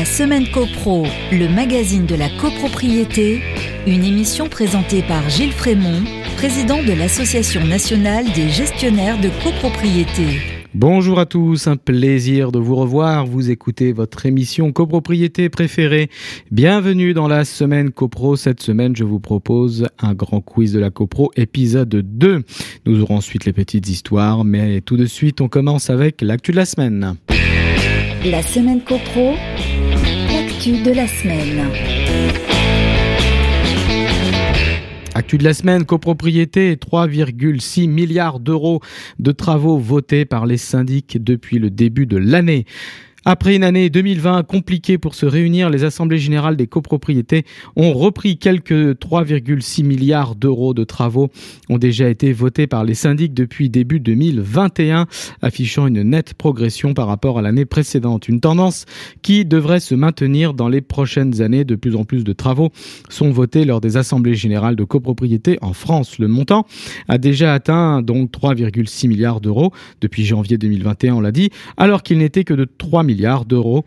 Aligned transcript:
La 0.00 0.06
semaine 0.06 0.50
CoPro, 0.50 1.04
le 1.30 1.46
magazine 1.46 2.06
de 2.06 2.14
la 2.14 2.30
copropriété, 2.40 3.42
une 3.86 4.02
émission 4.02 4.48
présentée 4.48 5.02
par 5.02 5.28
Gilles 5.28 5.52
Frémont, 5.52 6.02
président 6.38 6.82
de 6.82 6.94
l'Association 6.94 7.66
nationale 7.66 8.24
des 8.32 8.48
gestionnaires 8.48 9.20
de 9.20 9.28
copropriété. 9.44 10.40
Bonjour 10.72 11.18
à 11.18 11.26
tous, 11.26 11.66
un 11.66 11.76
plaisir 11.76 12.50
de 12.50 12.58
vous 12.58 12.76
revoir. 12.76 13.26
Vous 13.26 13.50
écoutez 13.50 13.92
votre 13.92 14.24
émission 14.24 14.72
copropriété 14.72 15.50
préférée. 15.50 16.08
Bienvenue 16.50 17.12
dans 17.12 17.28
la 17.28 17.44
semaine 17.44 17.90
copro. 17.90 18.36
Cette 18.36 18.62
semaine, 18.62 18.96
je 18.96 19.04
vous 19.04 19.20
propose 19.20 19.86
un 19.98 20.14
grand 20.14 20.40
quiz 20.40 20.72
de 20.72 20.80
la 20.80 20.88
copro, 20.88 21.30
épisode 21.36 21.90
2. 21.90 22.42
Nous 22.86 23.02
aurons 23.02 23.16
ensuite 23.16 23.44
les 23.44 23.52
petites 23.52 23.90
histoires, 23.90 24.46
mais 24.46 24.80
tout 24.80 24.96
de 24.96 25.04
suite, 25.04 25.42
on 25.42 25.48
commence 25.48 25.90
avec 25.90 26.22
l'actu 26.22 26.52
de 26.52 26.56
la 26.56 26.64
semaine. 26.64 27.16
La 28.24 28.42
semaine 28.42 28.82
copro, 28.82 29.32
l'actu 30.32 30.82
de 30.82 30.92
la 30.92 31.06
semaine. 31.06 31.70
Actu 35.14 35.38
de 35.38 35.44
la 35.44 35.54
semaine, 35.54 35.84
copropriété, 35.84 36.76
3,6 36.76 37.88
milliards 37.88 38.40
d'euros 38.40 38.80
de 39.18 39.32
travaux 39.32 39.76
votés 39.78 40.24
par 40.24 40.46
les 40.46 40.56
syndics 40.56 41.22
depuis 41.22 41.58
le 41.58 41.70
début 41.70 42.06
de 42.06 42.16
l'année. 42.16 42.64
Après 43.26 43.54
une 43.54 43.64
année 43.64 43.90
2020 43.90 44.44
compliquée 44.44 44.96
pour 44.96 45.14
se 45.14 45.26
réunir, 45.26 45.68
les 45.68 45.84
assemblées 45.84 46.18
générales 46.18 46.56
des 46.56 46.66
copropriétés 46.66 47.44
ont 47.76 47.92
repris 47.92 48.38
quelques 48.38 48.94
3,6 48.94 49.84
milliards 49.84 50.34
d'euros 50.34 50.72
de 50.72 50.84
travaux 50.84 51.28
ont 51.68 51.76
déjà 51.76 52.08
été 52.08 52.32
votés 52.32 52.66
par 52.66 52.82
les 52.82 52.94
syndics 52.94 53.34
depuis 53.34 53.68
début 53.68 54.00
2021, 54.00 55.06
affichant 55.42 55.86
une 55.86 56.02
nette 56.02 56.32
progression 56.32 56.94
par 56.94 57.08
rapport 57.08 57.38
à 57.38 57.42
l'année 57.42 57.66
précédente. 57.66 58.26
Une 58.26 58.40
tendance 58.40 58.86
qui 59.20 59.44
devrait 59.44 59.80
se 59.80 59.94
maintenir 59.94 60.54
dans 60.54 60.68
les 60.68 60.80
prochaines 60.80 61.42
années. 61.42 61.64
De 61.64 61.74
plus 61.74 61.96
en 61.96 62.04
plus 62.04 62.24
de 62.24 62.32
travaux 62.32 62.70
sont 63.10 63.30
votés 63.30 63.66
lors 63.66 63.82
des 63.82 63.98
assemblées 63.98 64.34
générales 64.34 64.76
de 64.76 64.84
copropriété 64.84 65.58
en 65.60 65.74
France. 65.74 66.18
Le 66.18 66.26
montant 66.26 66.66
a 67.06 67.18
déjà 67.18 67.52
atteint 67.52 68.00
donc 68.00 68.30
3,6 68.30 69.08
milliards 69.08 69.42
d'euros 69.42 69.72
depuis 70.00 70.24
janvier 70.24 70.56
2021, 70.56 71.16
on 71.16 71.20
l'a 71.20 71.32
dit, 71.32 71.50
alors 71.76 72.02
qu'il 72.02 72.16
n'était 72.16 72.44
que 72.44 72.54
de 72.54 72.64
3 72.64 73.02
milliards 73.02 73.09
d'euros 73.14 73.84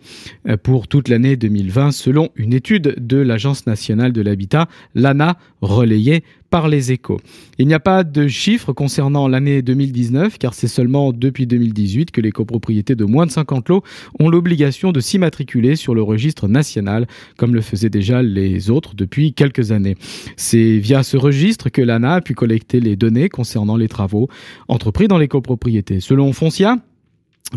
euh, 0.48 0.58
pour 0.58 0.88
toute 0.88 1.10
l'année 1.10 1.36
2020 1.36 1.92
selon 1.92 2.30
une 2.36 2.54
étude 2.54 2.96
de 2.98 3.18
l'Agence 3.18 3.66
nationale 3.68 4.14
de 4.14 4.22
l'habitat, 4.22 4.68
l'ANA, 4.96 5.38
relayée 5.62 6.24
par 6.50 6.68
les 6.68 6.92
échos. 6.92 7.20
Il 7.58 7.66
n'y 7.66 7.74
a 7.74 7.80
pas 7.80 8.04
de 8.04 8.28
chiffres 8.28 8.74
concernant 8.74 9.28
l'année 9.28 9.64
2019 9.64 10.38
car 10.38 10.54
c'est 10.54 10.68
seulement 10.68 11.12
depuis 11.12 11.48
2018 11.48 12.12
que 12.12 12.22
les 12.22 12.32
copropriétés 12.32 12.94
de 12.94 13.06
moins 13.06 13.26
de 13.26 13.32
50 13.32 13.70
lots 13.70 13.82
ont 14.20 14.30
l'obligation 14.30 14.92
de 14.92 15.00
s'immatriculer 15.00 15.76
sur 15.76 15.96
le 15.96 16.04
registre 16.04 16.48
national 16.48 17.08
comme 17.38 17.56
le 17.56 17.62
faisaient 17.62 17.90
déjà 17.90 18.22
les 18.22 18.70
autres 18.70 18.94
depuis 18.94 19.34
quelques 19.34 19.72
années. 19.72 19.96
C'est 20.38 20.78
via 20.78 21.02
ce 21.02 21.18
registre 21.18 21.70
que 21.70 21.82
l'ANA 21.82 22.16
a 22.16 22.22
pu 22.22 22.36
collecter 22.36 22.80
les 22.80 22.96
données 22.96 23.30
concernant 23.30 23.76
les 23.76 23.88
travaux 23.88 24.30
entrepris 24.68 25.08
dans 25.08 25.18
les 25.18 25.28
copropriétés. 25.28 26.02
Selon 26.02 26.34
Foncia, 26.34 26.78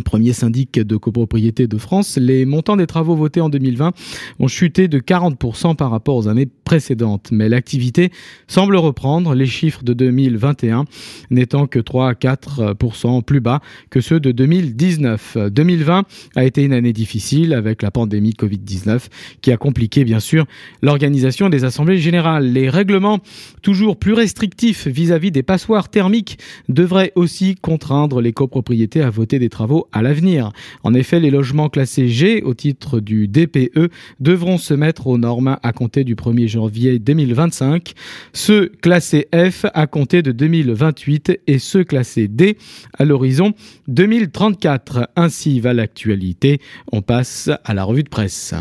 premier 0.03 0.33
syndic 0.33 0.79
de 0.79 0.97
copropriété 0.97 1.67
de 1.67 1.79
France, 1.79 2.19
les 2.21 2.45
montants 2.45 2.77
des 2.77 2.87
travaux 2.87 3.17
votés 3.17 3.41
en 3.41 3.49
2020 3.49 3.93
ont 4.39 4.49
chuté 4.49 4.89
de 4.89 4.99
40% 4.99 5.77
par 5.77 5.91
rapport 5.91 6.17
aux 6.17 6.29
années 6.29 6.49
précédentes. 6.65 7.31
Mais 7.33 7.49
l'activité 7.49 8.11
semble 8.47 8.77
reprendre, 8.77 9.35
les 9.35 9.47
chiffres 9.47 9.83
de 9.83 9.93
2021 9.93 10.85
n'étant 11.31 11.67
que 11.67 11.79
3 11.79 12.11
à 12.11 12.13
4% 12.13 13.23
plus 13.23 13.41
bas 13.41 13.61
que 13.91 14.01
ceux 14.01 14.21
de 14.21 14.33
2019. 14.33 15.39
2020 15.51 16.05
a 16.37 16.45
été 16.45 16.65
une 16.65 16.73
année 16.73 16.93
difficile 16.93 17.55
avec 17.55 17.83
la 17.83 17.91
pandémie 17.91 18.35
Covid-19 18.39 19.09
qui 19.41 19.53
a 19.53 19.57
compliqué 19.57 20.05
bien 20.05 20.21
sûr 20.21 20.47
l'organisation 20.83 21.49
des 21.49 21.65
assemblées 21.65 21.99
générales. 21.99 22.53
Les 22.53 22.69
règlements 22.69 23.21
toujours 23.63 23.97
plus 23.97 24.13
restrictifs 24.13 24.87
vis-à-vis 24.87 25.29
-vis 25.29 25.33
des 25.33 25.43
passoires 25.43 25.89
thermiques 25.89 26.39
devraient 26.69 27.13
aussi 27.15 27.55
contraindre 27.57 28.21
les 28.21 28.33
copropriétés 28.33 29.03
à 29.03 29.11
voter 29.11 29.39
des 29.39 29.49
travaux 29.49 29.86
à 29.93 30.03
l'avenir. 30.03 30.53
En 30.83 30.95
effet, 30.95 31.21
les 31.21 31.31
logements 31.31 31.69
classés 31.69 32.09
G 32.09 32.43
au 32.43 32.55
titre 32.55 33.01
du 33.01 33.29
DPE 33.29 33.91
devront 34.21 34.59
se 34.59 34.75
mettre 34.75 35.07
aux 35.07 35.19
normes 35.19 35.59
à 35.63 35.73
compter 35.73 36.05
du 36.05 36.15
1er 36.15 36.49
janvier 36.49 36.99
2025, 36.99 37.93
ceux 38.33 38.69
classés 38.81 39.29
F 39.35 39.67
à 39.75 39.87
compter 39.87 40.23
de 40.23 40.33
2028 40.33 41.41
et 41.47 41.59
ceux 41.59 41.85
classés 41.85 42.29
D 42.29 42.57
à 42.99 43.05
l'horizon 43.05 43.53
2034. 43.89 45.11
Ainsi 45.17 45.61
va 45.61 45.75
l'actualité. 45.75 46.61
On 46.93 47.03
passe 47.03 47.51
à 47.65 47.75
la 47.75 47.85
revue 47.85 48.03
de 48.03 48.09
presse. 48.09 48.55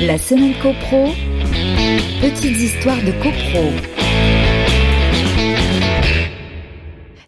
La 0.00 0.18
semaine 0.18 0.52
CoPro, 0.62 1.14
petites 2.20 2.60
histoires 2.60 3.02
de 3.02 3.12
CoPro. 3.22 3.72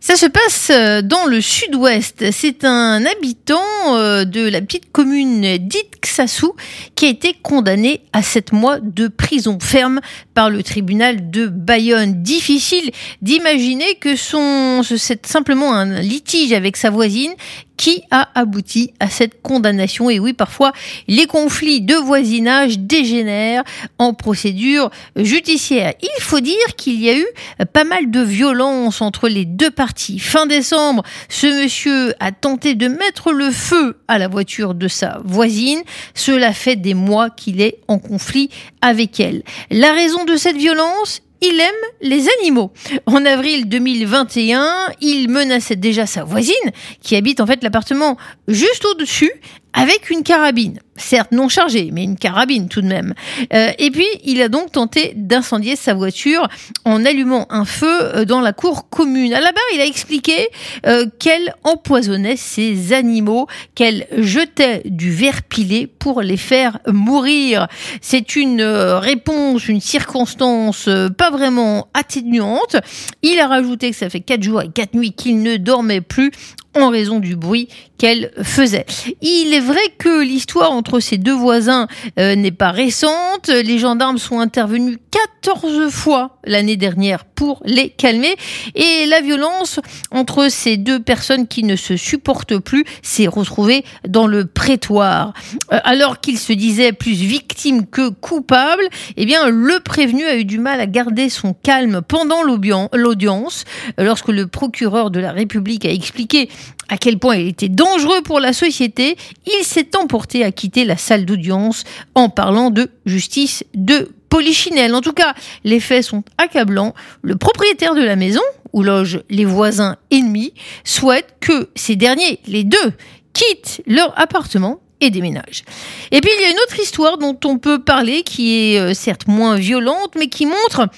Ça 0.08 0.16
se 0.16 0.24
passe 0.24 0.70
euh, 0.70 1.02
dans 1.02 1.26
le 1.26 1.42
sud-ouest. 1.42 2.30
C'est 2.32 2.64
un 2.64 3.04
habitant 3.04 3.60
euh, 3.88 4.24
de 4.24 4.48
la 4.48 4.62
petite 4.62 4.90
commune 4.90 5.58
d'Itxassou 5.58 6.54
qui 6.94 7.04
a 7.04 7.08
été 7.10 7.34
condamné 7.42 8.00
à 8.14 8.22
sept 8.22 8.52
mois 8.52 8.78
de 8.80 9.08
prison 9.08 9.58
ferme 9.60 10.00
par 10.32 10.48
le 10.48 10.62
tribunal 10.62 11.30
de 11.30 11.46
Bayonne. 11.46 12.22
Difficile 12.22 12.90
d'imaginer 13.20 13.96
que 13.96 14.16
son, 14.16 14.80
c'est 14.82 15.26
simplement 15.26 15.74
un 15.74 16.00
litige 16.00 16.54
avec 16.54 16.78
sa 16.78 16.88
voisine 16.88 17.34
qui 17.78 18.02
a 18.10 18.28
abouti 18.34 18.92
à 19.00 19.08
cette 19.08 19.40
condamnation. 19.40 20.10
Et 20.10 20.18
oui, 20.18 20.34
parfois, 20.34 20.72
les 21.06 21.26
conflits 21.26 21.80
de 21.80 21.94
voisinage 21.94 22.78
dégénèrent 22.78 23.62
en 23.98 24.12
procédure 24.12 24.90
judiciaire. 25.16 25.94
Il 26.02 26.22
faut 26.22 26.40
dire 26.40 26.76
qu'il 26.76 27.00
y 27.00 27.08
a 27.08 27.16
eu 27.16 27.26
pas 27.72 27.84
mal 27.84 28.10
de 28.10 28.20
violence 28.20 29.00
entre 29.00 29.28
les 29.28 29.46
deux 29.46 29.70
parties. 29.70 30.18
Fin 30.18 30.46
décembre, 30.46 31.04
ce 31.30 31.46
monsieur 31.62 32.14
a 32.20 32.32
tenté 32.32 32.74
de 32.74 32.88
mettre 32.88 33.32
le 33.32 33.50
feu 33.50 33.96
à 34.08 34.18
la 34.18 34.28
voiture 34.28 34.74
de 34.74 34.88
sa 34.88 35.20
voisine. 35.24 35.80
Cela 36.14 36.52
fait 36.52 36.76
des 36.76 36.94
mois 36.94 37.30
qu'il 37.30 37.60
est 37.60 37.78
en 37.86 37.98
conflit 37.98 38.50
avec 38.82 39.20
elle. 39.20 39.44
La 39.70 39.92
raison 39.92 40.24
de 40.24 40.36
cette 40.36 40.56
violence 40.56 41.22
il 41.40 41.60
aime 41.60 41.74
les 42.00 42.26
animaux. 42.40 42.72
En 43.06 43.24
avril 43.24 43.68
2021, 43.68 44.92
il 45.00 45.28
menaçait 45.28 45.76
déjà 45.76 46.06
sa 46.06 46.24
voisine, 46.24 46.54
qui 47.02 47.16
habite 47.16 47.40
en 47.40 47.46
fait 47.46 47.62
l'appartement 47.62 48.16
juste 48.48 48.84
au-dessus, 48.84 49.32
avec 49.72 50.10
une 50.10 50.22
carabine 50.22 50.80
certes 50.98 51.32
non 51.32 51.48
chargée, 51.48 51.90
mais 51.92 52.04
une 52.04 52.16
carabine 52.16 52.68
tout 52.68 52.80
de 52.80 52.86
même. 52.86 53.14
Euh, 53.54 53.70
et 53.78 53.90
puis, 53.90 54.06
il 54.24 54.42
a 54.42 54.48
donc 54.48 54.72
tenté 54.72 55.12
d'incendier 55.16 55.76
sa 55.76 55.94
voiture 55.94 56.48
en 56.84 57.04
allumant 57.04 57.46
un 57.50 57.64
feu 57.64 57.86
euh, 57.86 58.24
dans 58.24 58.40
la 58.40 58.52
cour 58.52 58.88
commune. 58.88 59.32
À 59.32 59.40
la 59.40 59.52
barre, 59.52 59.62
il 59.74 59.80
a 59.80 59.86
expliqué 59.86 60.48
euh, 60.86 61.06
qu'elle 61.18 61.54
empoisonnait 61.64 62.36
ses 62.36 62.92
animaux, 62.92 63.46
qu'elle 63.74 64.06
jetait 64.16 64.82
du 64.84 65.10
verre 65.10 65.42
pilé 65.42 65.86
pour 65.86 66.22
les 66.22 66.36
faire 66.36 66.78
mourir. 66.86 67.68
C'est 68.00 68.36
une 68.36 68.62
réponse, 68.62 69.68
une 69.68 69.80
circonstance 69.80 70.88
pas 71.16 71.30
vraiment 71.30 71.88
atténuante. 71.94 72.76
Il 73.22 73.38
a 73.40 73.46
rajouté 73.48 73.90
que 73.90 73.96
ça 73.96 74.10
fait 74.10 74.20
quatre 74.20 74.42
jours 74.42 74.62
et 74.62 74.68
quatre 74.68 74.94
nuits 74.94 75.12
qu'il 75.12 75.42
ne 75.42 75.56
dormait 75.56 76.00
plus 76.00 76.30
en 76.74 76.90
raison 76.90 77.18
du 77.18 77.36
bruit 77.36 77.68
qu'elle 77.98 78.30
faisait. 78.42 78.86
Il 79.20 79.52
est 79.52 79.60
vrai 79.60 79.82
que 79.98 80.22
l'histoire 80.22 80.72
entre 80.72 80.87
ces 81.00 81.18
deux 81.18 81.34
voisins 81.34 81.86
euh, 82.18 82.34
n'est 82.34 82.50
pas 82.50 82.70
récente. 82.70 83.48
Les 83.48 83.78
gendarmes 83.78 84.18
sont 84.18 84.40
intervenus 84.40 84.98
14 85.42 85.90
fois 85.90 86.38
l'année 86.44 86.76
dernière 86.76 87.24
pour 87.24 87.62
les 87.64 87.90
calmer 87.90 88.34
et 88.74 89.06
la 89.06 89.20
violence 89.20 89.80
entre 90.10 90.48
ces 90.50 90.76
deux 90.76 91.00
personnes 91.00 91.46
qui 91.46 91.62
ne 91.62 91.76
se 91.76 91.96
supportent 91.96 92.58
plus 92.58 92.84
s'est 93.02 93.26
retrouvée 93.26 93.84
dans 94.06 94.26
le 94.26 94.46
prétoire. 94.46 95.32
Euh, 95.72 95.80
alors 95.84 96.20
qu'il 96.20 96.38
se 96.38 96.52
disait 96.52 96.92
plus 96.92 97.12
victime 97.12 97.86
que 97.86 98.08
coupable, 98.08 98.82
eh 99.16 99.26
bien 99.26 99.48
le 99.48 99.80
prévenu 99.80 100.24
a 100.24 100.36
eu 100.36 100.44
du 100.44 100.58
mal 100.58 100.80
à 100.80 100.86
garder 100.86 101.28
son 101.28 101.54
calme 101.54 102.02
pendant 102.06 102.42
l'audience 102.42 103.64
lorsque 103.98 104.28
le 104.28 104.46
procureur 104.46 105.10
de 105.10 105.20
la 105.20 105.32
République 105.32 105.84
a 105.84 105.90
expliqué 105.90 106.48
à 106.88 106.96
quel 106.96 107.18
point 107.18 107.36
il 107.36 107.48
était 107.48 107.68
dangereux 107.68 108.22
pour 108.22 108.40
la 108.40 108.52
société, 108.52 109.16
il 109.46 109.64
s'est 109.64 109.96
emporté 109.96 110.44
à 110.44 110.52
quitter 110.52 110.84
la 110.84 110.96
salle 110.96 111.26
d'audience 111.26 111.84
en 112.14 112.28
parlant 112.28 112.70
de 112.70 112.90
justice 113.04 113.64
de 113.74 114.10
polichinelle. 114.28 114.94
En 114.94 115.00
tout 115.00 115.12
cas, 115.12 115.34
les 115.64 115.80
faits 115.80 116.04
sont 116.04 116.22
accablants. 116.38 116.94
Le 117.22 117.36
propriétaire 117.36 117.94
de 117.94 118.02
la 118.02 118.16
maison, 118.16 118.42
où 118.72 118.82
logent 118.82 119.22
les 119.30 119.44
voisins 119.44 119.96
ennemis, 120.10 120.54
souhaite 120.84 121.36
que 121.40 121.70
ces 121.74 121.96
derniers, 121.96 122.40
les 122.46 122.64
deux, 122.64 122.92
quittent 123.32 123.82
leur 123.86 124.18
appartement 124.18 124.80
et 125.00 125.10
déménagent. 125.10 125.64
Et 126.10 126.20
puis 126.20 126.30
il 126.36 126.42
y 126.42 126.44
a 126.44 126.50
une 126.50 126.58
autre 126.58 126.80
histoire 126.80 127.18
dont 127.18 127.38
on 127.44 127.58
peut 127.58 127.80
parler 127.80 128.22
qui 128.22 128.74
est 128.74 128.80
euh, 128.80 128.94
certes 128.94 129.28
moins 129.28 129.56
violente, 129.56 130.14
mais 130.18 130.26
qui 130.26 130.46
montre 130.46 130.88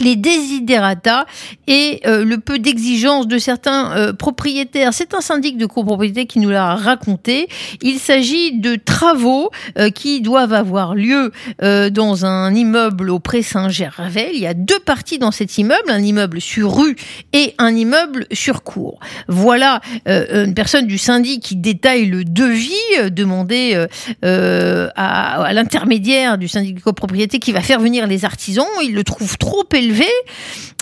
les 0.00 0.16
desiderata 0.16 1.26
et 1.66 2.00
euh, 2.06 2.24
le 2.24 2.38
peu 2.38 2.58
d'exigence 2.58 3.26
de 3.26 3.38
certains 3.38 3.92
euh, 3.96 4.12
propriétaires. 4.12 4.92
C'est 4.92 5.14
un 5.14 5.20
syndic 5.20 5.56
de 5.56 5.66
copropriété 5.66 6.26
qui 6.26 6.38
nous 6.38 6.50
l'a 6.50 6.74
raconté. 6.74 7.48
Il 7.82 7.98
s'agit 7.98 8.58
de 8.58 8.76
travaux 8.76 9.50
euh, 9.78 9.90
qui 9.90 10.20
doivent 10.20 10.52
avoir 10.52 10.94
lieu 10.94 11.32
dans 11.60 12.24
un 12.24 12.54
immeuble 12.54 13.10
au 13.10 13.18
Pré 13.18 13.42
Saint-Gervais. 13.42 14.30
Il 14.34 14.40
y 14.40 14.46
a 14.46 14.54
deux 14.54 14.78
parties 14.78 15.18
dans 15.18 15.30
cet 15.30 15.58
immeuble, 15.58 15.88
un 15.88 16.02
immeuble 16.02 16.40
sur 16.40 16.74
rue 16.76 16.96
et 17.32 17.54
un 17.58 17.74
immeuble 17.74 18.26
sur 18.32 18.62
cour. 18.62 18.98
Voilà 19.28 19.80
une 20.06 20.54
personne 20.54 20.86
du 20.86 20.98
syndic 20.98 21.42
qui 21.42 21.56
détaille 21.56 22.06
le 22.06 22.24
devis 22.24 22.70
demandé 23.10 23.86
à, 24.22 25.42
à 25.42 25.52
l'intermédiaire 25.52 26.38
du 26.38 26.48
syndic 26.48 26.76
de 26.76 26.80
copropriété 26.80 27.38
qui 27.38 27.52
va 27.52 27.60
faire 27.60 27.80
venir 27.80 28.06
les 28.06 28.24
artisans. 28.24 28.66
Il 28.82 28.94
le 28.94 29.04
trouve 29.04 29.36
trop 29.38 29.64
élevé 29.72 29.89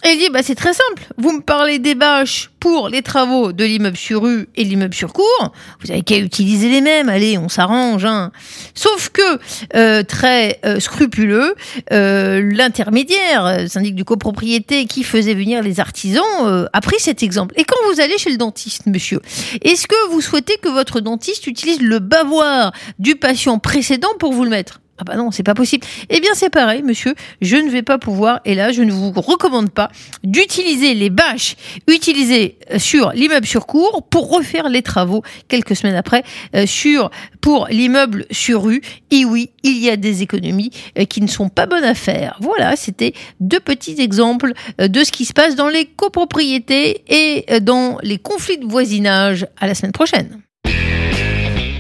et 0.05 0.11
il 0.13 0.19
dit, 0.19 0.31
bah, 0.31 0.43
c'est 0.45 0.55
très 0.55 0.73
simple. 0.73 1.03
Vous 1.17 1.33
me 1.33 1.41
parlez 1.41 1.81
des 1.81 1.97
bâches 1.97 2.51
pour 2.61 2.89
les 2.89 3.03
travaux 3.03 3.53
de 3.53 3.65
l'immeuble 3.65 3.97
sur 3.97 4.23
rue 4.23 4.49
et 4.55 4.63
l'immeuble 4.63 4.95
sur 4.95 5.13
cour. 5.13 5.53
Vous 5.83 5.91
avez 5.91 6.03
qu'à 6.03 6.19
utiliser 6.19 6.69
les 6.69 6.81
mêmes. 6.81 7.09
Allez, 7.09 7.37
on 7.37 7.49
s'arrange. 7.49 8.05
Hein. 8.05 8.31
Sauf 8.75 9.09
que, 9.09 9.39
euh, 9.75 10.05
très 10.05 10.61
euh, 10.65 10.79
scrupuleux, 10.79 11.55
euh, 11.93 12.49
l'intermédiaire, 12.53 13.69
syndic 13.69 13.97
de 13.97 14.05
copropriété 14.05 14.87
qui 14.87 15.03
faisait 15.03 15.35
venir 15.35 15.63
les 15.63 15.81
artisans, 15.81 16.69
a 16.73 16.81
pris 16.81 17.01
cet 17.01 17.23
exemple. 17.25 17.55
Et 17.59 17.65
quand 17.65 17.77
vous 17.93 18.01
allez 18.01 18.19
chez 18.19 18.31
le 18.31 18.37
dentiste, 18.37 18.87
monsieur, 18.87 19.21
est-ce 19.63 19.89
que 19.89 20.11
vous 20.11 20.21
souhaitez 20.21 20.57
que 20.63 20.69
votre 20.69 21.01
dentiste 21.01 21.47
utilise 21.49 21.81
le 21.81 21.99
bavoir 21.99 22.73
du 23.01 23.17
patient 23.17 23.59
précédent 23.59 24.11
pour 24.19 24.33
vous 24.33 24.45
le 24.45 24.51
mettre? 24.51 24.81
Ah 24.99 25.05
bah 25.05 25.17
non, 25.17 25.31
c'est 25.31 25.43
pas 25.43 25.55
possible. 25.55 25.87
Eh 26.11 26.21
bien 26.21 26.33
c'est 26.35 26.51
pareil, 26.51 26.83
monsieur, 26.83 27.15
je 27.41 27.57
ne 27.57 27.71
vais 27.71 27.83
pas 27.83 27.99
pouvoir, 27.99 28.41
et 28.45 28.55
là 28.55 28.73
je 28.73 28.83
ne 28.83 28.91
vous 28.91 29.13
recommande 29.13 29.71
pas, 29.71 29.91
d'utiliser 30.25 30.95
les 30.95 31.11
bâches 31.11 31.57
utilisées 31.87 32.59
euh, 32.73 32.79
sur 32.79 33.13
l'immeuble 33.13 33.47
sur 33.47 33.67
cour 33.67 34.07
pour 34.11 34.31
refaire 34.31 34.69
les 34.69 34.83
travaux 34.83 35.23
quelques 35.47 35.77
semaines 35.77 35.95
après 35.95 36.25
euh, 36.55 36.67
sur 36.67 37.11
pour 37.41 37.69
l'immeuble 37.71 38.27
sur 38.31 38.65
rue. 38.65 38.83
Et 39.11 39.25
oui, 39.25 39.51
il 39.63 39.79
y 39.79 39.89
a 39.89 39.97
des 39.97 40.23
économies 40.23 40.71
euh, 40.99 41.05
qui 41.05 41.21
ne 41.21 41.29
sont 41.29 41.49
pas 41.49 41.67
bonnes 41.67 41.85
à 41.85 41.95
faire. 41.95 42.37
Voilà, 42.41 42.75
c'était 42.77 43.13
deux 43.41 43.61
petits 43.61 44.01
exemples 44.01 44.53
de 44.79 45.05
ce 45.05 45.13
qui 45.13 45.25
se 45.25 45.33
passe 45.33 45.55
dans 45.55 45.69
les 45.69 45.87
copropriétés 45.87 47.03
et 47.09 47.61
dans 47.61 47.99
les 48.03 48.19
conflits 48.19 48.59
de 48.59 48.67
voisinage. 48.67 49.47
À 49.61 49.67
la 49.67 49.75
semaine 49.75 49.93
prochaine. 49.93 50.41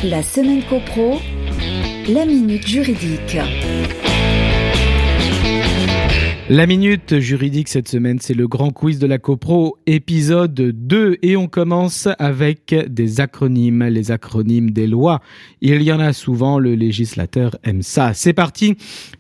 La 0.05 0.23
semaine 0.23 0.63
copro 0.63 1.19
la 2.09 2.25
minute 2.25 2.67
juridique. 2.67 3.37
La 6.49 6.67
minute 6.67 7.19
juridique 7.19 7.69
cette 7.69 7.89
semaine, 7.89 8.19
c'est 8.19 8.33
le 8.33 8.49
grand 8.49 8.71
quiz 8.71 8.99
de 8.99 9.07
la 9.07 9.19
CoPro, 9.19 9.77
épisode 9.87 10.55
2. 10.55 11.19
Et 11.21 11.37
on 11.37 11.49
commence 11.49 12.09
avec 12.19 12.75
des 12.89 13.21
acronymes, 13.21 13.85
les 13.85 14.11
acronymes 14.11 14.71
des 14.71 14.87
lois. 14.87 15.21
Il 15.61 15.83
y 15.83 15.93
en 15.93 16.01
a 16.01 16.15
souvent, 16.15 16.59
le 16.59 16.75
législateur 16.75 17.59
aime 17.65 17.83
ça. 17.83 18.15
C'est 18.15 18.33
parti. 18.33 18.77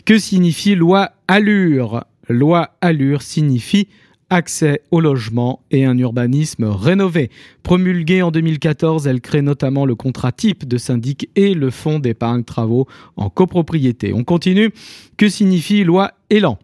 Que 0.06 0.19
signifie 0.19 0.75
loi 0.75 1.11
Allure? 1.29 2.05
Loi 2.31 2.70
Allure 2.81 3.20
signifie 3.20 3.88
accès 4.31 4.83
au 4.91 5.01
logement 5.01 5.65
et 5.71 5.85
un 5.85 5.97
urbanisme 5.97 6.65
rénové. 6.65 7.31
Promulguée 7.63 8.23
en 8.23 8.31
2014, 8.31 9.07
elle 9.07 9.21
crée 9.21 9.43
notamment 9.43 9.87
le 9.87 9.95
contrat 9.95 10.33
type 10.33 10.67
de 10.67 10.79
syndic 10.79 11.31
et 11.37 11.55
le 11.55 11.71
fonds 11.71 11.99
d'épargne 11.99 12.45
travaux 12.45 12.87
en 13.17 13.31
copropriété. 13.31 14.13
On 14.13 14.25
continue. 14.25 14.71
Que 15.17 15.29
signifie 15.29 15.85
loi 15.85 16.13
Élan 16.31 16.59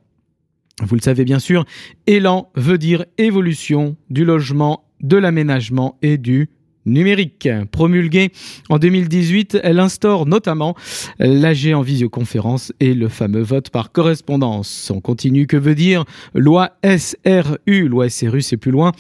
Vous 0.83 0.95
le 0.95 1.01
savez 1.01 1.25
bien 1.25 1.39
sûr, 1.39 1.65
Élan 2.07 2.51
veut 2.55 2.79
dire 2.79 3.05
évolution 3.19 3.97
du 4.11 4.25
logement, 4.25 4.85
de 5.01 5.17
l'aménagement 5.17 5.99
et 6.03 6.19
du 6.19 6.51
numérique. 6.87 7.49
Promulguée 7.71 8.31
en 8.69 8.79
2018, 8.79 9.59
elle 9.63 9.81
instaure 9.81 10.27
notamment 10.27 10.75
l'AG 11.19 11.73
en 11.75 11.83
visioconférence 11.83 12.73
et 12.81 12.95
le 12.95 13.09
fameux 13.09 13.43
vote 13.43 13.71
par 13.71 13.93
correspondance. 13.93 14.91
On 14.95 15.01
continue, 15.01 15.47
que 15.47 15.57
veut 15.57 15.75
dire 15.75 16.05
loi 16.35 16.71
SRU 16.85 17.89
Loi 17.89 18.09
SRU, 18.09 18.43
c'est 18.43 18.57
plus 18.57 18.71
loin. 18.71 18.93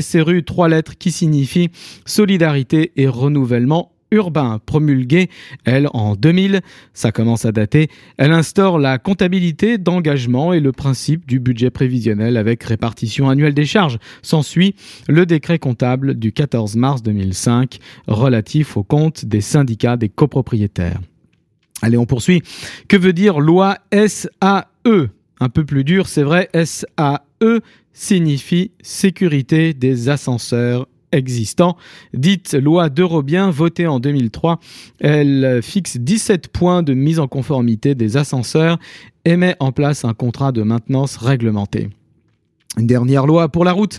SRU, 0.00 0.44
trois 0.44 0.68
lettres 0.68 0.96
qui 0.98 1.10
signifient 1.10 1.70
solidarité 2.06 2.92
et 2.96 3.08
renouvellement 3.08 3.92
urbain 4.10 4.60
promulguée, 4.64 5.30
elle, 5.64 5.88
en 5.92 6.14
2000, 6.14 6.60
ça 6.94 7.12
commence 7.12 7.44
à 7.44 7.52
dater, 7.52 7.88
elle 8.16 8.32
instaure 8.32 8.78
la 8.78 8.98
comptabilité 8.98 9.78
d'engagement 9.78 10.52
et 10.52 10.60
le 10.60 10.72
principe 10.72 11.26
du 11.26 11.40
budget 11.40 11.70
prévisionnel 11.70 12.36
avec 12.36 12.62
répartition 12.64 13.28
annuelle 13.28 13.54
des 13.54 13.66
charges. 13.66 13.98
S'ensuit 14.22 14.74
le 15.08 15.26
décret 15.26 15.58
comptable 15.58 16.14
du 16.14 16.32
14 16.32 16.76
mars 16.76 17.02
2005 17.02 17.78
relatif 18.06 18.76
au 18.76 18.82
compte 18.82 19.24
des 19.24 19.40
syndicats 19.40 19.96
des 19.96 20.08
copropriétaires. 20.08 21.00
Allez, 21.82 21.96
on 21.96 22.06
poursuit. 22.06 22.42
Que 22.88 22.96
veut 22.96 23.12
dire 23.12 23.40
loi 23.40 23.78
SAE 23.92 24.66
Un 25.40 25.48
peu 25.48 25.64
plus 25.64 25.84
dur, 25.84 26.08
c'est 26.08 26.22
vrai, 26.22 26.50
SAE 26.52 27.20
signifie 27.92 28.70
sécurité 28.82 29.74
des 29.74 30.08
ascenseurs 30.08 30.86
Dite 32.14 32.54
loi 32.54 32.88
d'Eurobien, 32.88 33.50
votée 33.50 33.86
en 33.86 34.00
2003, 34.00 34.60
elle 35.00 35.60
fixe 35.62 35.96
17 35.96 36.48
points 36.48 36.82
de 36.82 36.94
mise 36.94 37.18
en 37.18 37.28
conformité 37.28 37.94
des 37.94 38.16
ascenseurs 38.16 38.78
et 39.24 39.36
met 39.36 39.56
en 39.60 39.72
place 39.72 40.04
un 40.04 40.14
contrat 40.14 40.52
de 40.52 40.62
maintenance 40.62 41.16
réglementé. 41.16 41.90
Une 42.78 42.86
dernière 42.86 43.26
loi 43.26 43.48
pour 43.48 43.64
la 43.64 43.72
route. 43.72 43.98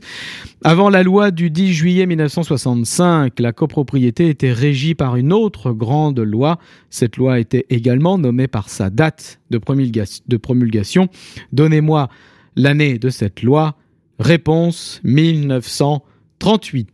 Avant 0.63 0.89
la 0.89 1.03
loi 1.03 1.31
du 1.31 1.49
10 1.49 1.73
juillet 1.73 2.05
1965, 2.05 3.37
la 3.39 3.51
copropriété 3.51 4.29
était 4.29 4.53
régie 4.53 4.95
par 4.95 5.17
une 5.17 5.33
autre 5.33 5.73
grande 5.73 6.19
loi. 6.19 6.57
Cette 6.89 7.17
loi 7.17 7.39
était 7.39 7.65
également 7.69 8.17
nommée 8.17 8.47
par 8.47 8.69
sa 8.69 8.89
date 8.89 9.41
de 9.49 9.57
promulgation. 9.57 11.09
Donnez-moi 11.51 12.07
l'année 12.55 12.97
de 12.97 13.09
cette 13.09 13.43
loi. 13.43 13.75
Réponse 14.19 15.01
1938. 15.03 16.87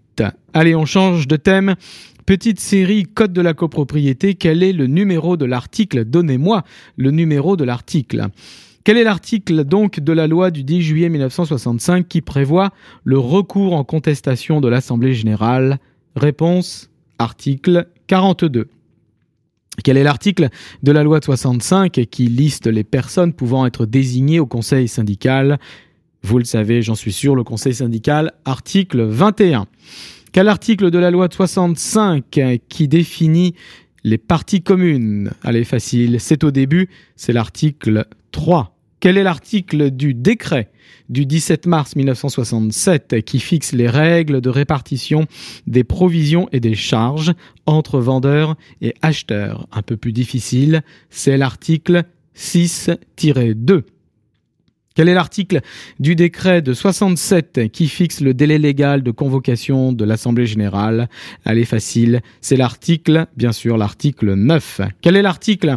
Allez, 0.53 0.75
on 0.75 0.85
change 0.85 1.27
de 1.27 1.35
thème. 1.35 1.75
Petite 2.25 2.59
série 2.59 3.03
Code 3.03 3.31
de 3.31 3.41
la 3.41 3.53
copropriété, 3.53 4.35
quel 4.35 4.61
est 4.61 4.73
le 4.73 4.87
numéro 4.87 5.37
de 5.37 5.45
l'article? 5.45 6.03
Donnez-moi 6.03 6.63
le 6.97 7.11
numéro 7.11 7.55
de 7.55 7.63
l'article. 7.63 8.27
Quel 8.83 8.97
est 8.97 9.03
l'article 9.03 9.63
donc 9.63 9.99
de 9.99 10.13
la 10.13 10.27
loi 10.27 10.51
du 10.51 10.63
10 10.63 10.81
juillet 10.81 11.09
1965 11.09 12.07
qui 12.07 12.21
prévoit 12.21 12.71
le 13.03 13.17
recours 13.17 13.73
en 13.73 13.83
contestation 13.83 14.61
de 14.61 14.67
l'Assemblée 14.67 15.13
générale? 15.13 15.79
Réponse 16.15 16.89
article 17.19 17.87
42. 18.07 18.67
Quel 19.83 19.97
est 19.97 20.03
l'article 20.03 20.49
de 20.83 20.91
la 20.91 21.03
loi 21.03 21.19
de 21.19 21.25
65 21.25 21.91
qui 22.09 22.27
liste 22.27 22.67
les 22.67 22.83
personnes 22.83 23.33
pouvant 23.33 23.65
être 23.65 23.85
désignées 23.85 24.39
au 24.39 24.47
conseil 24.47 24.87
syndical? 24.87 25.59
Vous 26.23 26.39
le 26.39 26.45
savez, 26.45 26.81
j'en 26.81 26.95
suis 26.95 27.13
sûr, 27.13 27.35
le 27.35 27.43
conseil 27.43 27.73
syndical, 27.73 28.33
article 28.45 29.03
21. 29.03 29.67
Quel 30.31 30.47
article 30.49 30.91
de 30.91 30.99
la 30.99 31.11
loi 31.11 31.27
de 31.27 31.33
65 31.33 32.23
qui 32.69 32.87
définit 32.87 33.55
les 34.03 34.17
parties 34.17 34.61
communes? 34.61 35.31
Allez, 35.43 35.63
facile, 35.63 36.19
c'est 36.19 36.43
au 36.43 36.51
début, 36.51 36.89
c'est 37.15 37.33
l'article 37.33 38.05
3. 38.31 38.77
Quel 38.99 39.17
est 39.17 39.23
l'article 39.23 39.91
du 39.91 40.13
décret 40.13 40.71
du 41.07 41.25
17 41.25 41.67
mars 41.67 41.95
1967 41.95 43.23
qui 43.23 43.39
fixe 43.39 43.71
les 43.71 43.87
règles 43.87 44.41
de 44.41 44.49
répartition 44.49 45.27
des 45.67 45.83
provisions 45.83 46.49
et 46.51 46.59
des 46.59 46.75
charges 46.75 47.33
entre 47.67 47.99
vendeurs 47.99 48.57
et 48.81 48.95
acheteurs? 49.01 49.67
Un 49.71 49.83
peu 49.83 49.97
plus 49.97 50.13
difficile, 50.13 50.81
c'est 51.09 51.37
l'article 51.37 52.03
6-2. 52.35 53.83
Quel 54.97 55.09
est 55.09 55.13
l'article 55.13 55.61
du 55.99 56.15
décret 56.15 56.63
de 56.63 56.73
67 56.73 57.71
qui 57.71 57.87
fixe 57.87 58.19
le 58.19 58.33
délai 58.33 58.57
légal 58.57 59.03
de 59.03 59.11
convocation 59.11 59.93
de 59.93 60.03
l'Assemblée 60.03 60.47
générale? 60.47 61.07
Elle 61.45 61.59
est 61.59 61.65
facile, 61.65 62.21
c'est 62.41 62.57
l'article, 62.57 63.27
bien 63.37 63.51
sûr, 63.51 63.77
l'article 63.77 64.33
9. 64.33 64.81
Quel 65.01 65.15
est 65.15 65.21
l'article 65.21 65.75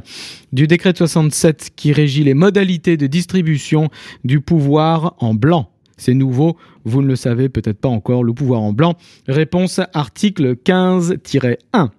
du 0.55 0.67
décret 0.67 0.95
de 0.95 0.97
67 0.97 1.73
qui 1.77 1.93
régit 1.93 2.25
les 2.25 2.33
modalités 2.33 2.97
de 2.97 3.07
distribution 3.07 3.91
du 4.25 4.41
pouvoir 4.41 5.17
en 5.19 5.35
blanc? 5.35 5.71
C'est 5.99 6.15
nouveau, 6.15 6.57
vous 6.87 7.03
ne 7.03 7.07
le 7.07 7.17
savez 7.17 7.51
peut-être 7.51 7.79
pas 7.79 7.91
encore, 7.91 8.25
le 8.25 8.33
pouvoir 8.33 8.63
en 8.63 8.73
blanc. 8.73 8.95
Réponse 9.29 9.83
article 9.93 10.55
15-1. 10.65 11.91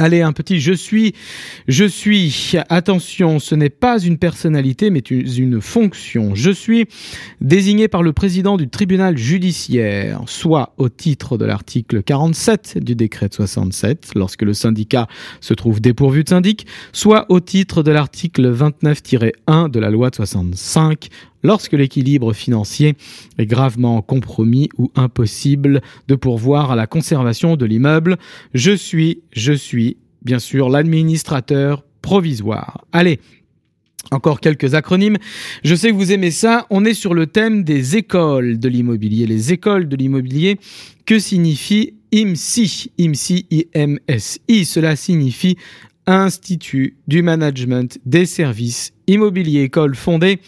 Allez, 0.00 0.22
un 0.22 0.32
petit 0.32 0.60
je 0.60 0.72
suis. 0.72 1.12
Je 1.66 1.84
suis. 1.84 2.54
Attention, 2.68 3.40
ce 3.40 3.56
n'est 3.56 3.68
pas 3.68 3.98
une 3.98 4.16
personnalité, 4.16 4.90
mais 4.90 5.00
une 5.00 5.60
fonction. 5.60 6.36
Je 6.36 6.52
suis 6.52 6.86
désigné 7.40 7.88
par 7.88 8.04
le 8.04 8.12
président 8.12 8.56
du 8.56 8.68
tribunal 8.68 9.18
judiciaire, 9.18 10.20
soit 10.26 10.72
au 10.76 10.88
titre 10.88 11.36
de 11.36 11.44
l'article 11.44 12.04
47 12.04 12.78
du 12.78 12.94
décret 12.94 13.28
de 13.28 13.34
67, 13.34 14.12
lorsque 14.14 14.42
le 14.42 14.54
syndicat 14.54 15.08
se 15.40 15.52
trouve 15.52 15.80
dépourvu 15.80 16.22
de 16.22 16.28
syndic, 16.28 16.68
soit 16.92 17.26
au 17.28 17.40
titre 17.40 17.82
de 17.82 17.90
l'article 17.90 18.54
29-1 18.54 19.68
de 19.68 19.80
la 19.80 19.90
loi 19.90 20.10
de 20.10 20.14
65, 20.14 21.08
lorsque 21.42 21.72
l'équilibre 21.72 22.32
financier 22.32 22.96
est 23.38 23.46
gravement 23.46 24.02
compromis 24.02 24.68
ou 24.78 24.90
impossible 24.96 25.82
de 26.08 26.14
pourvoir 26.14 26.70
à 26.70 26.76
la 26.76 26.86
conservation 26.86 27.56
de 27.56 27.66
l'immeuble. 27.66 28.16
Je 28.54 28.72
suis, 28.72 29.22
je 29.32 29.52
suis, 29.52 29.96
bien 30.22 30.38
sûr, 30.38 30.68
l'administrateur 30.68 31.84
provisoire. 32.02 32.84
Allez, 32.92 33.20
encore 34.10 34.40
quelques 34.40 34.74
acronymes. 34.74 35.18
Je 35.64 35.74
sais 35.74 35.90
que 35.90 35.94
vous 35.94 36.12
aimez 36.12 36.30
ça. 36.30 36.66
On 36.70 36.84
est 36.84 36.94
sur 36.94 37.14
le 37.14 37.26
thème 37.26 37.64
des 37.64 37.96
écoles 37.96 38.58
de 38.58 38.68
l'immobilier. 38.68 39.26
Les 39.26 39.52
écoles 39.52 39.88
de 39.88 39.96
l'immobilier, 39.96 40.58
que 41.04 41.18
signifie 41.18 41.94
IMSI 42.12 42.90
IMSI, 42.98 43.46
I-M-S-I. 43.50 44.64
Cela 44.64 44.96
signifie 44.96 45.56
Institut 46.08 46.96
du 47.06 47.22
Management 47.22 47.98
des 48.06 48.24
Services 48.24 48.94
Immobiliers. 49.06 49.64
École 49.64 49.94
fondée 49.94 50.40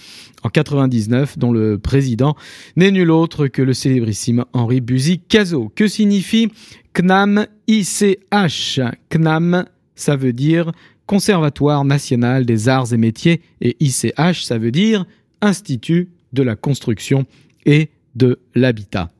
en 0.42 0.48
99, 0.48 1.36
dont 1.38 1.52
le 1.52 1.78
président 1.78 2.34
n'est 2.76 2.90
nul 2.90 3.10
autre 3.10 3.46
que 3.46 3.60
le 3.60 3.74
célébrissime 3.74 4.46
Henri 4.54 4.80
Buzy-Cazot. 4.80 5.70
Que 5.74 5.86
signifie 5.86 6.50
CNAM 6.94 7.46
ICH 7.68 8.80
CNAM, 9.10 9.66
ça 9.94 10.16
veut 10.16 10.32
dire 10.32 10.72
Conservatoire 11.04 11.84
national 11.84 12.46
des 12.46 12.68
arts 12.68 12.92
et 12.94 12.96
métiers 12.96 13.42
et 13.60 13.76
ICH, 13.80 14.42
ça 14.42 14.58
veut 14.58 14.70
dire 14.70 15.04
Institut 15.42 16.08
de 16.32 16.42
la 16.42 16.56
construction 16.56 17.26
et 17.66 17.90
de 18.14 18.38
l'habitat. 18.54 19.10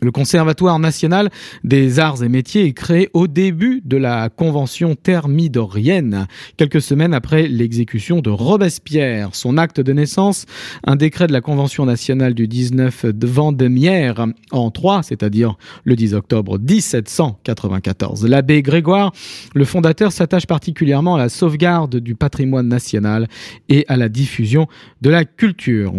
Le 0.00 0.10
Conservatoire 0.10 0.80
national 0.80 1.30
des 1.62 2.00
arts 2.00 2.24
et 2.24 2.28
métiers 2.28 2.64
est 2.64 2.72
créé 2.72 3.08
au 3.12 3.28
début 3.28 3.82
de 3.84 3.96
la 3.96 4.30
Convention 4.30 4.96
thermidorienne, 4.96 6.26
quelques 6.56 6.80
semaines 6.80 7.14
après 7.14 7.46
l'exécution 7.46 8.20
de 8.20 8.30
Robespierre. 8.30 9.28
Son 9.32 9.58
acte 9.58 9.80
de 9.80 9.92
naissance, 9.92 10.46
un 10.84 10.96
décret 10.96 11.28
de 11.28 11.32
la 11.32 11.40
Convention 11.40 11.86
nationale 11.86 12.34
du 12.34 12.48
19 12.48 13.06
de 13.06 13.26
Vendémiaire 13.28 14.26
en 14.50 14.70
3, 14.72 15.04
c'est-à-dire 15.04 15.56
le 15.84 15.94
10 15.94 16.14
octobre 16.14 16.58
1794. 16.58 18.26
L'abbé 18.26 18.62
Grégoire, 18.62 19.12
le 19.54 19.64
fondateur, 19.64 20.10
s'attache 20.10 20.46
particulièrement 20.46 21.14
à 21.14 21.18
la 21.18 21.28
sauvegarde 21.28 21.96
du 21.96 22.16
patrimoine 22.16 22.66
national 22.66 23.28
et 23.68 23.84
à 23.86 23.96
la 23.96 24.08
diffusion 24.08 24.66
de 25.00 25.10
la 25.10 25.24
culture. 25.24 25.94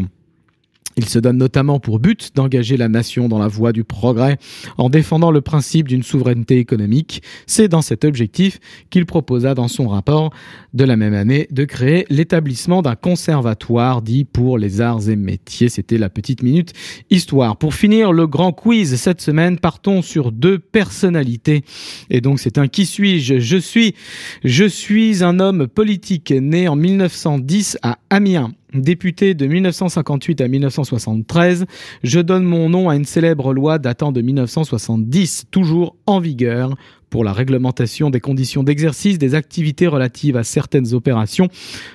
Il 0.97 1.09
se 1.09 1.19
donne 1.19 1.38
notamment 1.38 1.79
pour 1.79 2.00
but 2.00 2.31
d'engager 2.35 2.77
la 2.77 2.88
nation 2.88 3.27
dans 3.27 3.39
la 3.39 3.47
voie 3.47 3.71
du 3.71 3.83
progrès 3.83 4.38
en 4.77 4.89
défendant 4.89 5.31
le 5.31 5.41
principe 5.41 5.88
d'une 5.88 6.03
souveraineté 6.03 6.59
économique. 6.59 7.23
C'est 7.47 7.67
dans 7.67 7.81
cet 7.81 8.05
objectif 8.05 8.59
qu'il 8.89 9.05
proposa 9.05 9.53
dans 9.55 9.67
son 9.67 9.88
rapport 9.88 10.31
de 10.73 10.83
la 10.83 10.95
même 10.95 11.13
année 11.13 11.47
de 11.51 11.65
créer 11.65 12.05
l'établissement 12.09 12.81
d'un 12.81 12.95
conservatoire 12.95 14.01
dit 14.01 14.23
pour 14.23 14.57
les 14.57 14.81
arts 14.81 15.09
et 15.09 15.15
métiers. 15.15 15.69
C'était 15.69 15.97
la 15.97 16.09
petite 16.09 16.43
minute 16.43 16.73
histoire. 17.09 17.57
Pour 17.57 17.73
finir 17.73 18.13
le 18.13 18.27
grand 18.27 18.51
quiz 18.51 18.95
cette 18.95 19.21
semaine, 19.21 19.57
partons 19.57 20.01
sur 20.01 20.31
deux 20.31 20.59
personnalités. 20.59 21.63
Et 22.09 22.21
donc 22.21 22.39
c'est 22.39 22.57
un 22.57 22.67
qui 22.67 22.85
suis-je? 22.85 23.39
Je 23.39 23.57
suis 23.57 23.95
je 24.43 24.65
suis 24.65 25.23
un 25.23 25.39
homme 25.39 25.67
politique 25.67 26.31
né 26.31 26.67
en 26.67 26.75
1910 26.75 27.77
à 27.81 27.97
Amiens 28.09 28.51
Député 28.74 29.36
de 29.36 29.46
1958 29.46 30.42
à 30.42 30.48
1973, 30.48 31.65
je 32.03 32.20
donne 32.20 32.44
mon 32.44 32.70
nom 32.70 32.89
à 32.89 32.96
une 32.96 33.06
célèbre 33.06 33.53
loi 33.53 33.77
datant 33.77 34.12
de 34.12 34.22
1970, 34.22 35.46
toujours 35.51 35.96
en 36.08 36.20
vigueur, 36.20 36.75
pour 37.12 37.24
la 37.24 37.34
réglementation 37.34 38.10
des 38.10 38.20
conditions 38.20 38.63
d'exercice 38.63 39.20
des 39.20 39.36
activités 39.36 39.86
relatives 39.86 40.36
à 40.36 40.44
certaines 40.44 40.96
opérations 40.96 41.50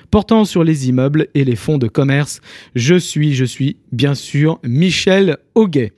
portant 0.09 0.45
sur 0.45 0.63
les 0.63 0.87
immeubles 0.87 1.27
et 1.33 1.43
les 1.43 1.57
fonds 1.57 1.77
de 1.77 1.89
commerce. 1.89 2.39
Je 2.75 2.95
suis, 2.95 3.35
je 3.35 3.43
suis, 3.43 3.75
bien 3.91 4.15
sûr, 4.15 4.59
Michel 4.63 5.37
Auguet. 5.55 5.91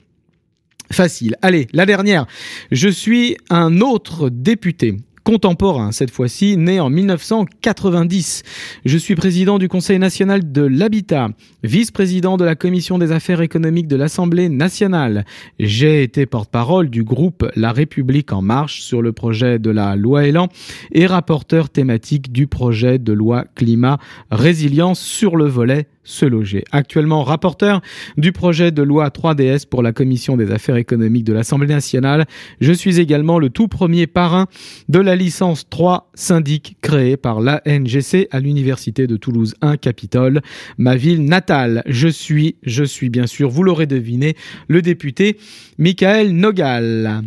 Facile. 0.92 1.36
Allez, 1.44 1.68
la 1.74 1.86
dernière. 1.86 2.26
Je 2.72 2.90
suis 2.90 3.38
un 3.52 3.82
autre 3.82 4.30
député 4.30 4.98
contemporain, 5.24 5.92
cette 5.92 6.12
fois-ci, 6.12 6.58
né 6.58 6.80
en 6.80 6.90
1990. 6.90 8.44
Je 8.86 8.98
suis 8.98 9.16
président 9.16 9.60
du 9.60 9.68
Conseil 9.68 10.00
national 10.00 10.51
de 10.51 10.62
l'habitat, 10.62 11.30
vice-président 11.63 12.38
de 12.38 12.46
la 12.46 12.56
Commission 12.56 12.98
des 12.98 13.12
affaires 13.12 13.42
économiques 13.42 13.88
de 13.88 13.96
l'Assemblée 13.96 14.50
nationale. 14.50 15.25
J'ai 15.60 16.04
été 16.04 16.25
porte-parole 16.25 16.90
du 16.90 17.04
groupe 17.04 17.50
La 17.56 17.72
République 17.72 18.34
en 18.34 18.42
marche 18.42 18.82
sur 18.82 19.01
le 19.01 19.12
projet 19.12 19.60
de 19.60 19.70
la 19.70 19.96
loi 19.96 20.25
Elan 20.25 20.48
et 20.92 21.06
rapporteur 21.06 21.70
thématique 21.70 22.32
du 22.32 22.48
projet 22.48 23.00
de 23.00 23.13
loi 23.13 23.46
climat 23.56 24.00
résilience 24.32 25.00
sur 25.00 25.36
le 25.36 25.46
volet 25.46 25.88
se 26.03 26.25
loger. 26.25 26.63
Actuellement 26.72 27.24
rapporteur 27.24 27.81
du 28.17 28.31
projet 28.31 28.72
de 28.72 28.81
loi 28.81 29.10
3DS 29.10 29.67
pour 29.67 29.84
la 29.84 29.91
Commission 29.91 30.38
des 30.38 30.51
affaires 30.51 30.75
économiques 30.75 31.24
de 31.24 31.34
l'Assemblée 31.34 31.67
nationale, 31.67 32.25
je 32.60 32.72
suis 32.72 33.00
également 33.00 33.39
le 33.39 33.50
tout 33.50 33.67
premier 33.67 34.08
parrain 34.08 34.48
de 34.89 35.00
la 35.00 35.15
licence 35.15 35.70
3 35.70 36.12
syndic 36.13 36.77
créée 36.81 37.17
par 37.17 37.41
l'ANGC 37.41 38.27
à 38.31 38.39
l'Université 38.39 39.08
de 39.08 39.17
Toulouse 39.17 39.55
1 39.62 39.77
Capitole, 39.77 40.41
ma 40.77 40.96
ville 40.96 41.24
natale. 41.25 41.84
Je 41.86 42.08
suis, 42.08 42.55
je 42.63 42.84
suis 42.84 43.10
bien 43.10 43.27
sûr, 43.27 43.50
vous 43.50 43.63
l'aurez 43.63 43.88
deviné, 43.88 44.36
le 44.67 44.81
député 44.81 45.38
Michael 45.77 46.31
Nogal. 46.31 47.24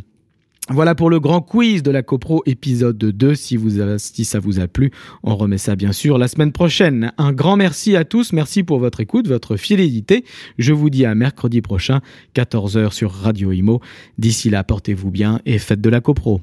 Voilà 0.70 0.94
pour 0.94 1.10
le 1.10 1.20
grand 1.20 1.42
quiz 1.42 1.82
de 1.82 1.90
la 1.90 2.02
CoPro 2.02 2.42
épisode 2.46 2.96
2. 2.96 3.34
Si, 3.34 3.56
vous, 3.58 3.82
si 3.98 4.24
ça 4.24 4.38
vous 4.38 4.60
a 4.60 4.66
plu, 4.66 4.92
on 5.22 5.36
remet 5.36 5.58
ça 5.58 5.76
bien 5.76 5.92
sûr 5.92 6.16
la 6.16 6.26
semaine 6.26 6.52
prochaine. 6.52 7.12
Un 7.18 7.32
grand 7.32 7.56
merci 7.56 7.96
à 7.96 8.04
tous. 8.04 8.32
Merci 8.32 8.62
pour 8.62 8.78
votre 8.78 9.00
écoute, 9.00 9.28
votre 9.28 9.56
fidélité. 9.56 10.24
Je 10.56 10.72
vous 10.72 10.88
dis 10.88 11.04
à 11.04 11.14
mercredi 11.14 11.60
prochain, 11.60 12.00
14h 12.34 12.92
sur 12.92 13.12
Radio 13.12 13.52
Imo. 13.52 13.80
D'ici 14.16 14.48
là, 14.48 14.64
portez-vous 14.64 15.10
bien 15.10 15.40
et 15.44 15.58
faites 15.58 15.82
de 15.82 15.90
la 15.90 16.00
CoPro. 16.00 16.40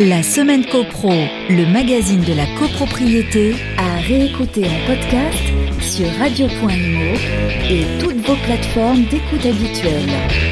La 0.00 0.24
semaine 0.24 0.64
CoPro, 0.64 1.12
le 1.48 1.72
magazine 1.72 2.22
de 2.22 2.32
la 2.32 2.46
copropriété, 2.58 3.54
à 3.76 4.00
réécouter 4.00 4.64
en 4.64 4.86
podcast 4.86 5.38
sur 5.80 6.08
radio.imo 6.18 7.14
et 7.70 7.84
toutes 8.00 8.26
vos 8.26 8.36
plateformes 8.44 9.04
d'écoute 9.04 9.46
habituelles. 9.46 10.10